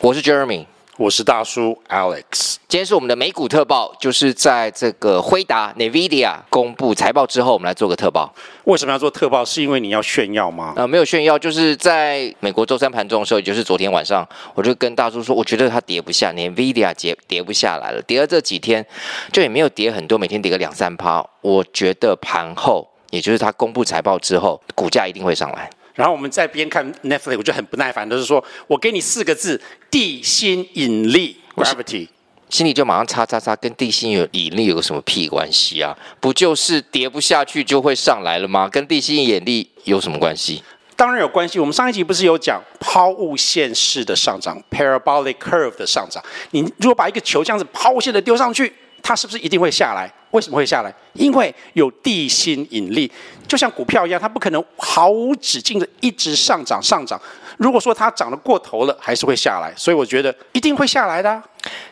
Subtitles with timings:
[0.00, 0.64] 我是 Jeremy，
[0.96, 2.54] 我是大叔 Alex。
[2.68, 8.32] 今天是我们的美股特报，就是在这个辉达 NVIDIA 公布财报之后，我们来做个特报。
[8.62, 9.44] 为什么要做特报？
[9.44, 10.72] 是因为你要炫耀吗？
[10.76, 14.24] 呃，没有炫耀，就是在美国周三盘中的时候，也就是昨天晚上，
[14.54, 18.00] 我就跟大叔说，我觉得它跌不下，NVIDIA 跌跌不下来了。
[18.02, 18.86] 跌了这几天，
[19.32, 21.26] 就也没有跌很多，每天跌个两三趴。
[21.40, 25.68] 我觉得盘后，也就是它公布财报之后，股价一定会上来。
[25.98, 29.60] 然后我们在边看 Netflix，我就很不耐烦，就是说我给你四个字：
[29.90, 32.06] 地心引力 （gravity），
[32.48, 35.92] 心里就马上叉叉叉，跟地心有引力有什么屁关系啊？
[36.20, 38.68] 不就是跌不下去就会上来了吗？
[38.68, 40.62] 跟地心引力有什么关系？
[40.94, 41.58] 当然有关系。
[41.58, 46.22] 我们上一集不是有讲抛物线式的上涨 （parabolic curve） 的上涨？
[46.52, 50.12] 你如果把一个球这样子抛物线的丢上去，它是不是一定会下来？
[50.32, 50.94] 为什么会下来？
[51.14, 53.10] 因为有地心引力，
[53.46, 57.20] 就像股票一样，它不可能毫无止境的一直上涨上涨。
[57.56, 59.72] 如果说它涨得过头了，还是会下来。
[59.76, 61.42] 所以我觉得一定会下来的啊。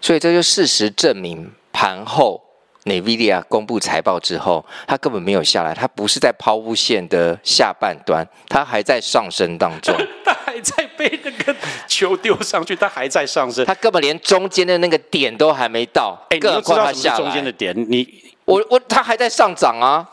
[0.01, 2.41] 所以这就事实证明，盘后
[2.85, 9.97] NVIDIA 公布财报之后，它根本没有下来，它不是在抛物线的下半端，它还在上升当中。
[10.57, 11.55] 还在被那个
[11.87, 16.19] 球丢上去，它还在上升，它根本连中间的那个点都还没到。
[16.31, 17.75] 哎，你又知道什么中间的点？
[17.91, 18.09] 你
[18.47, 20.09] 我我它还在上涨啊！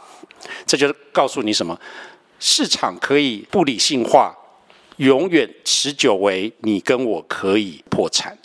[0.66, 1.80] 这就是告诉你什么？
[2.40, 4.36] 市场可以不理性化，
[4.98, 8.38] 永远持久为你跟我可以破产。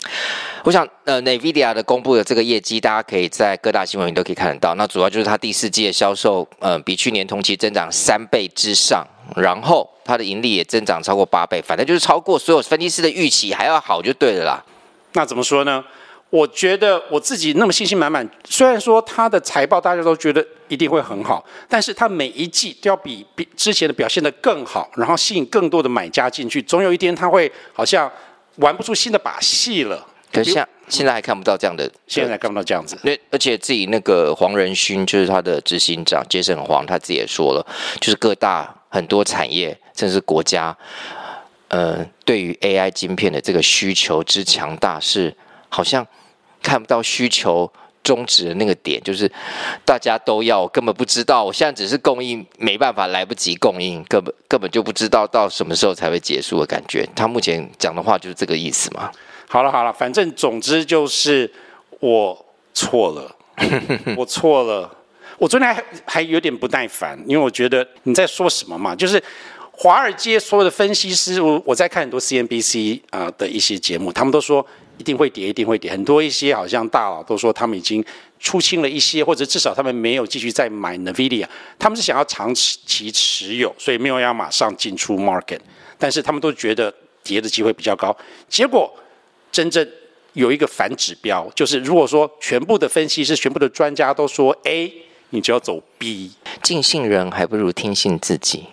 [0.63, 4.75] 我想，呃，NVIDIA 的公布的这个业绩，大家可以在各大新闻里都可以看得到。
[4.75, 14.63] 那主要就是它第四季的销售，呃，比去年同期增长三倍之上，然后它的盈利也增长超过八倍，反正就是超过所有分析师的预期，还要好就对了啦。
[15.13, 15.83] 那怎么说呢？
[16.31, 28.11] 我觉得我自己那么信心满满，虽然说它的财报大家都觉得一定会很好，但是它每一季都要比比之前的表现的更好，然后吸引更多的买家进去，总有一天它会好像
[28.57, 30.05] 玩不出新的把戏了。
[30.31, 32.95] 可是现现在还看不到这样的，现在看不到这样子。
[33.01, 37.65] 那而且自己那个黄仁勋就是他的执行长杰森黄，他自己也说了，
[37.99, 40.75] 就是各大很多产业甚至国家，
[41.69, 45.35] 呃，对于 AI 晶片的这个需求之强大，是
[45.69, 46.05] 好像
[46.61, 47.71] 看不到需求
[48.03, 49.31] 终止的那个点，就是
[49.85, 57.07] 大家都要，我根本不知道，我现在只是供应没办法，来不及供应，根本根本就不知道到什么时候才会结束的感觉。
[57.15, 59.11] 他目前讲的话就是这个意思嘛。
[59.47, 61.51] 好了好了，反正总之就是
[61.99, 63.35] 我错了，
[64.17, 64.95] 我错了。
[65.39, 68.95] 我昨天还还有点不耐烦，因为我觉得你在说什么嘛？
[68.95, 69.21] 就是
[69.71, 74.65] 华尔街所有的分析师，我我在看很多 CNBC 啊的一些节目，他们都说
[74.97, 75.89] 一定会跌，一定会跌。
[75.89, 78.03] 很多一些好像大佬都说他们已经
[78.39, 81.47] 出清了一些，或者至少他们没有继续再买 NVIDIA，
[81.79, 85.59] 他们是想要长期持有，所以没有要马上进出 market，
[85.97, 88.15] 但是他们都觉得跌的机会比较高，
[88.47, 88.93] 结果。
[89.51, 89.85] 真正
[90.33, 94.93] 有一个反指标，就是如果说全部的分析师、全部的专家都说 A，
[95.31, 96.31] 你就要走 B。
[96.61, 98.65] 尽信人还不如听信自己。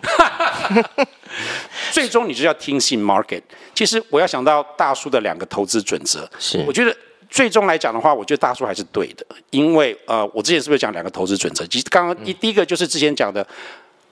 [1.91, 3.41] 最终你就要听信 market。
[3.73, 6.95] 其实我要想到大叔的两个投资准则，是我觉得
[7.29, 11.65] 最终来讲的话，我觉得大叔还是对的，因为呃，我之前是不是讲两个投资准则？
[11.67, 13.45] 其实刚刚一第一个就是之前讲的，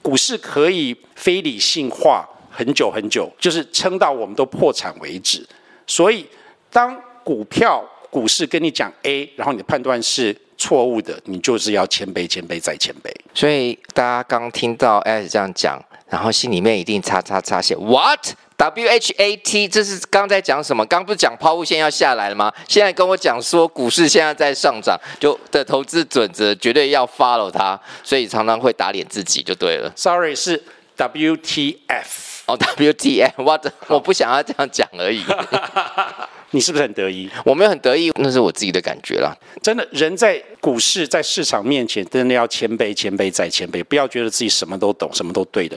[0.00, 5.46] 股市可以非理性化很久很久，就是撑到我们都破产为止，
[5.86, 6.26] 所以。
[6.68, 13.10] 当股票股市跟你讲 A，然后你的判断是错误的，你就是要谦卑、谦卑再谦卑。
[13.34, 19.68] 所以大家刚听到 S 这样讲，然后心里面一定叉叉叉写 What W H A T？
[19.68, 20.84] 这是刚在讲什么？
[20.86, 22.50] 刚不是讲抛物线要下来了吗？
[22.66, 29.92] 现在跟我讲说股市现在在上涨，就的投资准则绝对要 follow 它，所以常常会打脸自己就对了。
[29.94, 30.62] Sorry，是
[30.96, 35.22] W T F 哦，W T F，我 我不想要这样讲而已。
[36.52, 37.28] 你是不是很得意？
[37.44, 39.36] 我没有很得意，那是我自己的感觉啦。
[39.60, 45.76] 真的，人在股市、在市场面前，真的要谦卑、谦卑再谦卑，不要觉得自己什么都懂、什么都对的。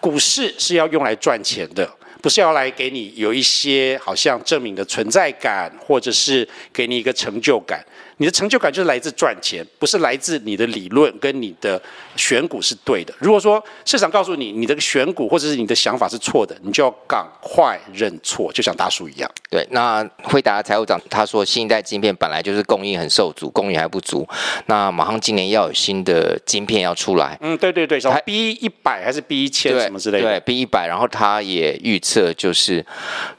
[0.00, 1.88] 股市是要用来赚钱的，
[2.20, 7.82] 不是要来给你有一些好像证明的存在感，或者是给你一个成就感。
[8.18, 11.80] 你的成就感就是来自赚钱，不是来自你的理论跟你的
[12.16, 13.12] 选股是对的。
[13.18, 19.30] 如果说市场告诉你你的选股或者是你的想法是错的，你就要赶快认错，就像大叔一样。
[19.50, 24.26] 对，那辉达财务长他说，新一代晶片本来就是供应很受阻，供应还不足。
[24.66, 27.36] 那马上今年要有新的晶片要出来。
[27.40, 30.28] 嗯，对对对，什么 B 一百还是 B 一千什么之类的。
[30.28, 32.84] 对，B 一百，然后他也预测就是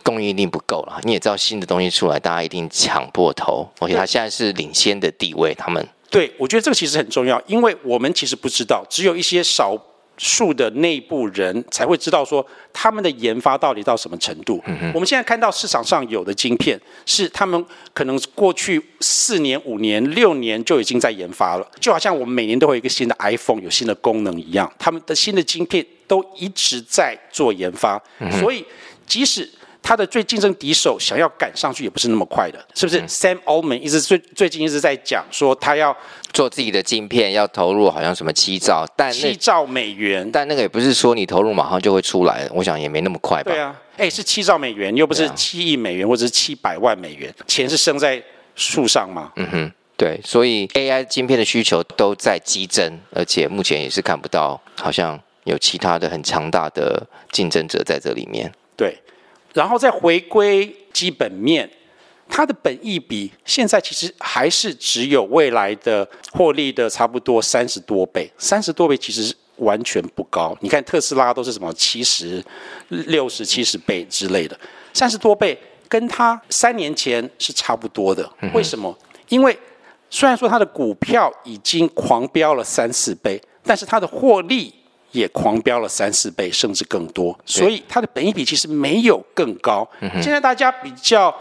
[0.03, 0.99] 供应一定不够了。
[1.03, 3.69] 你也知道新的东西出来，大家一定抢破头。
[3.79, 9.77] 而且他现在是领先的地位，他们对，我觉得这个其实很重要，因为我们其实不知道，只有一些少
[10.17, 14.61] 数的内部人才会知道说他们的研发到底到什么程度。
[14.65, 28.63] 嗯、我们现在看到市场上有的晶片是他们可能过去四年、五年、六年就已经在研发了，就好像我们每年都会有一个新的 iPhone 有新的功能一样，他们的新的晶片都一直在做研发，嗯、所以
[29.05, 29.49] 即使。
[29.85, 35.95] 他的最竞争敌手想要赶上去也不是那么快的，是不是、嗯、？Sam Altman 一直最最近一直在讲说他要
[36.33, 43.51] 做自己的晶片，要投入好像什么七兆，但七兆美元，但那个也不是说你投入马上就会出来，我想也没那么快吧。
[43.51, 48.19] 对啊，哎，是七兆美元，又不是七亿美元或者是七百万美元，钱是生在
[48.55, 49.31] 树上吗？
[49.35, 58.51] 嗯哼，对，所以 AI 晶片的需求都在激增，而且目前也是看不到好像有其他的很强大的竞争者在这里面。
[58.75, 58.97] 对。
[59.55, 61.67] 然后再回归基本面，
[62.27, 70.55] 它的本益比现在其实还是只有未来的获利的差不多三十多倍，三十多倍其实完全不高。
[70.59, 72.43] 你看特斯拉都是什么七十、
[72.89, 74.59] 六十、七十倍之类的，
[74.93, 75.57] 三十多倍
[75.87, 78.29] 跟它三年前是差不多的。
[78.53, 78.93] 为什么？
[79.29, 79.57] 因为
[80.09, 84.73] 虽然说它的股票已经狂飙了三四倍，但是它的获利。
[85.15, 89.87] 也狂飙了三四倍，甚至更多，所以它的本益比其实没有更高。
[90.21, 91.33] 现在大家比较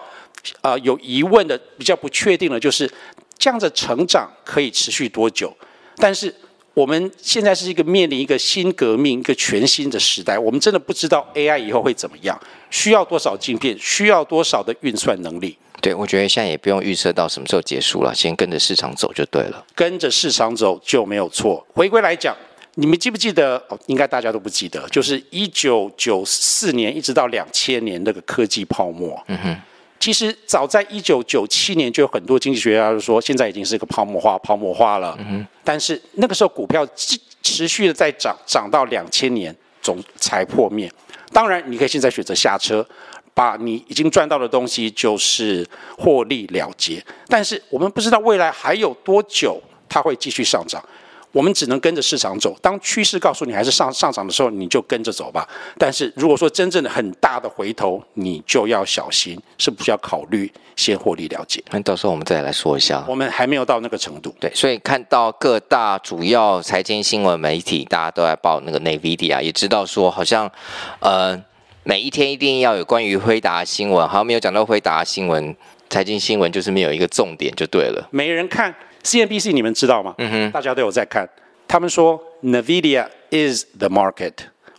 [0.60, 2.90] 呃有疑问的、比较不确定的，就是
[3.36, 5.54] 这样的成长可以持续多久？
[5.96, 6.32] 但是
[6.72, 12.40] 我们现在是一个面临一个新革命、一个全新的时代，我们真的不知道 AI 以后会怎么样，
[12.70, 15.56] 需要多少晶片，需要多少的运算能力。
[15.80, 19.64] 对，我觉得现在也不用预测到什么时候结束了，先跟着市场走就对了。
[19.74, 21.64] 跟着市场走就没有错。
[21.74, 22.34] 回归来讲。
[22.76, 23.56] 你们记不记得？
[23.68, 29.22] 哦，应该大家都不记得，就是一九九四年一直到两千年那个科技泡沫。
[29.28, 29.56] 嗯哼。
[30.00, 35.16] 其实早在一九九七年就有很多经济学家就说，现在已经是个泡沫化，泡沫化了。
[35.20, 35.46] 嗯哼。
[35.62, 40.90] 但是那个时候股票持持续的在涨，涨到两千年总才破灭。
[41.32, 42.86] 当然，你可以现在选择下车，
[43.32, 45.66] 把你已经赚到的东西就是
[45.96, 47.02] 获利了结。
[47.28, 50.84] 但是我们不知道未来还有多久它会继续上涨。
[51.34, 52.56] 我们只能跟着市场走。
[52.62, 55.46] 当趋势告诉你还是上上涨的时候，你就跟着走吧。
[55.76, 61.62] 但是如果说真正的很大的回头，你就要小心，是不是要考虑先获利了结？
[61.72, 63.04] 那到时候我们再来说一下。
[63.08, 64.32] 我们还没有到那个程度。
[64.38, 70.48] 对，所以看到各大主要财经新闻媒体，大家都在报那个 NVIDIA，也知道说好像，
[71.00, 71.36] 呃，
[71.82, 75.56] 每一天一定要有关于辉达新闻，好像没有讲到辉达新闻，
[75.90, 78.08] 财经新闻就是没有一个重点就对了。
[78.12, 78.72] 没人看。
[79.04, 80.14] CNBC 你们知道吗？
[80.18, 81.28] 嗯哼，大家都有在看。
[81.68, 84.32] 他们说，NVIDIA is the market，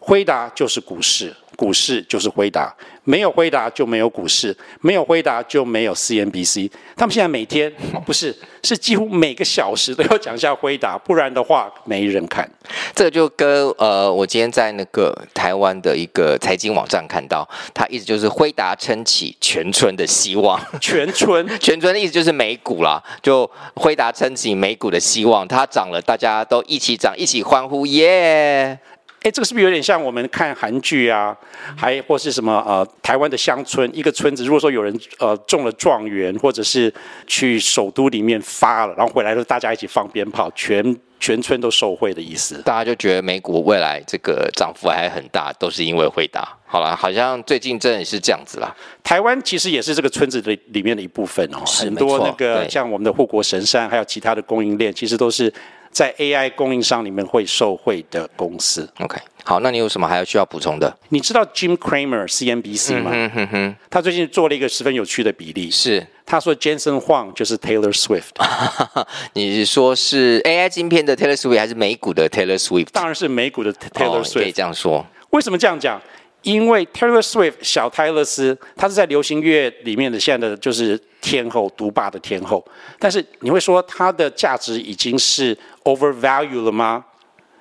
[0.08, 2.72] 辉达就是股市，股市就是辉达。
[3.08, 6.70] 没有辉达就没有股市，没有辉达就没有 CNBC。
[6.96, 7.72] 他们现在每天
[8.06, 12.48] 不是，是几乎每个小时都要讲一下辉达，不然的话没人看。
[12.96, 20.60] 这个就跟呃，我今天在那个台湾的一个财经网站看到，他意思就是辉达撑起全村的希望。
[20.80, 28.95] 全村， 全村的意思就是美股啦，就辉达撑起美股的希望，它涨了，大家都一起涨，一起欢呼，耶、yeah!！
[29.26, 31.36] 哎，这个是不是有点像我们看韩剧啊？
[31.76, 36.94] 还或是什么呃，台湾的乡村一个村子，如果说有人呃中了状元，或者是
[37.26, 42.62] 去首都里面发了，然后回来的时候大家一起放鞭炮，全全村都受惠的意思。
[42.62, 46.48] 大家就觉得美股未来这个涨幅还很大，都是因为惠达。
[46.68, 48.72] 好了，好像最近真的是这样子啦。
[49.04, 55.52] 台湾其实也是这个村子的里面的一部分哦，很多那个像我们的护国神山，还有其他的供应链，其实都是。
[55.96, 58.86] 在 AI 供应商里面会受惠的公司。
[59.00, 60.94] OK，好，那你有什么还要需要补充的？
[61.08, 63.12] 你知道 Jim Cramer CNBC 吗？
[63.14, 68.36] 嗯哼哼，他最近做了一个十分有趣的比例，是他说 Jensen Huang 就是 Taylor Swift。
[69.32, 72.90] 你是说是 AI 晶片的 Taylor Swift 还是美股的 Taylor Swift？
[72.92, 74.40] 当然是美股的 Taylor Swift。
[74.40, 75.06] 哦，可以这样说。
[75.30, 76.02] 为什么这样讲？
[76.46, 82.64] 因为 Taylor Swift 小泰勒斯，他是在流行乐里面的现在的就是天后独霸的天后，
[83.00, 87.04] 但是你会说他的价值已经是 overvalue 了吗？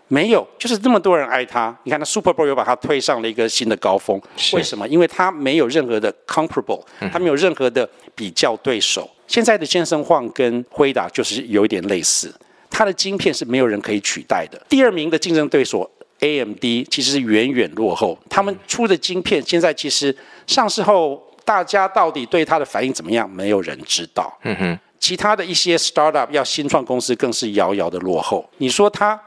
[0.08, 1.74] 没有，就是那么多人爱他。
[1.84, 4.20] 你看，他 Super Bowl 又把他推上了一个新的高峰。
[4.52, 4.86] 为什么？
[4.86, 9.10] 因为他没有任何的 comparable，他没有任何的比较对手。
[9.10, 12.32] 嗯、现在的健身晃跟辉达就是有一点类似，
[12.68, 14.60] 他的晶片是没有人可以取代的。
[14.68, 15.90] 第二名的竞争对手。
[16.24, 20.16] AMD 其实是远远落后，他们出的晶片现在其实
[20.46, 24.34] 上市后，大家到底对它的反应怎么样，没有人知道。
[24.42, 28.48] 嗯哼，其他的一些 startup 要新创公司更是遥遥的落后。
[28.56, 29.20] 你说它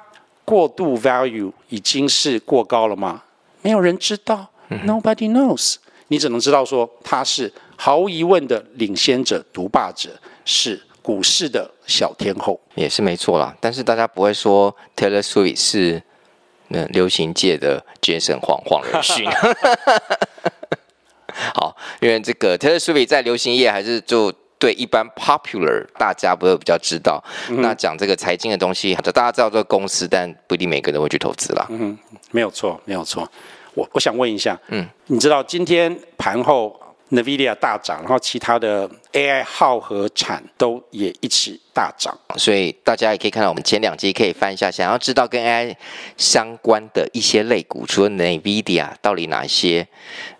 [0.43, 3.21] 过度 value 已经是过高了吗？
[3.61, 5.75] 没有人知道，Nobody knows。
[6.07, 10.09] 你只能知道说它是毫无疑问的领先者、独霸者，
[10.45, 13.55] 是股市的小天后，也是没错啦。
[13.61, 16.01] 但是大家不会说 Taylor Swift 是。
[16.69, 19.29] 那流行界的 Jason 黄黄仁勋。
[21.53, 24.33] 好，因为这个 Taylor Swift 在流行业还是就。
[24.59, 27.23] 对，一般 popular 大家不会比较知道。
[27.47, 31.63] 嗯、那讲这个财经的东西，大家知道这个公司，但不一定每个人都会去投资啦。
[31.69, 31.95] 嗯，
[32.31, 33.31] 没有错，没有错。
[33.75, 36.75] 我我想问一下，嗯，你知道今天盘后
[37.11, 45.75] NVIDIA 大涨，然后其他的 AI 耗和产都也一起大涨，所以大家也可以看到，我们前两集可以翻一下，想要知道跟 AI
[46.17, 49.87] 相关的一些类股，除了 NVIDIA，到底哪些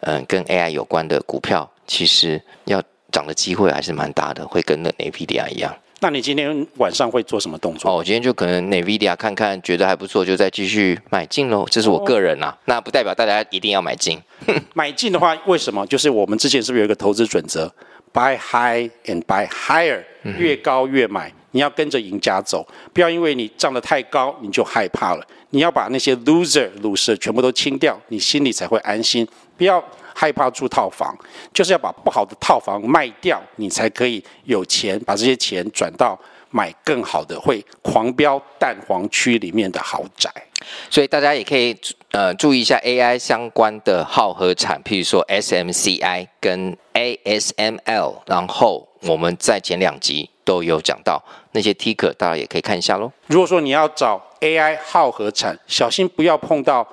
[0.02, 2.84] 嗯跟 AI 有关的股票，其实要。
[3.10, 5.74] 涨的机会还是蛮大的，会跟那 NVIDIA 一样。
[6.00, 7.90] 那你今天晚上会做什么动作？
[7.90, 11.66] 哦，我今天就可能 NVIDIA 看看，觉得还不错，就再继续买进喽。
[11.72, 14.22] 这是我个人啊，哦、那不代表大家一定要买进。
[14.76, 15.86] 买进的话，为什么？
[15.88, 17.74] 就是我们之前是不是有一个投资准则
[18.14, 21.30] ？Buy high and buy higher，越高越买。
[21.30, 25.26] 嗯、你要跟着赢家走，不要因为你涨得太高你就害怕了。
[25.50, 29.28] 你要把那些 loser loser 全部都清掉，你心里才会安心。
[29.58, 29.84] 不要。
[30.20, 31.16] 害怕住套房，
[31.54, 40.28] 就是要把不好的套房卖掉，你才可以有钱把这些钱转到买更好的，会狂飙蛋黄区里面的豪宅。
[40.90, 41.78] 所以大家也可以
[42.10, 51.24] 呃注意一下 AI 相关的浩合产，譬如说 SMCI 跟 ASML，然后我们在前两集都有讲到
[51.58, 53.12] 那些 Ticker，大家也可以看一下喽。
[53.26, 56.88] 如果说你要找 AI 好合产，小心不要碰到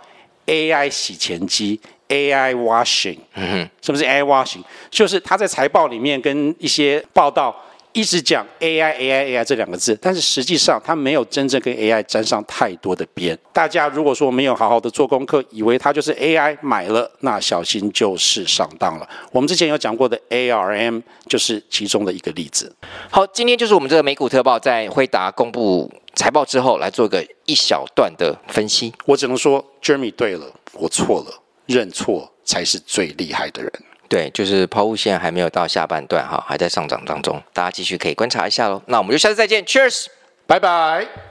[0.47, 1.79] AI 洗钱机。
[2.07, 4.63] AI washing，嗯哼，什么是 AI washing？
[4.91, 7.55] 就是他在财报里面跟一些报道
[7.95, 13.39] 一直讲 AI AI AI 这两个字，但是实际上它没有真正跟 AI 沾上太多的边。
[13.53, 19.09] 大家如果说没有好好的做功课，以为它就是 AI 买了，那小心就是上当了。
[19.31, 22.75] 我们之前有讲过的 ARM 就是其中的一个例子。
[23.09, 28.93] 好，今天就是我们这个美股特报在辉达公布财报之后来做个一小段的分析。
[29.07, 31.41] 我只能说，Jeremy 对了，我错了。
[31.67, 33.73] 认错才是最厉害的人。
[34.15, 38.81] 对，就是抛物线还没有到下半段哈，还在上涨当中，大家继续可以观察一下喽。
[38.87, 40.07] 那我们就下次再见，Cheers，
[40.47, 41.24] 拜拜。